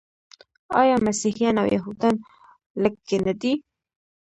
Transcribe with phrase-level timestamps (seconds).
[0.81, 2.15] آیا مسیحیان او یهودان
[2.83, 3.53] لږکي نه دي؟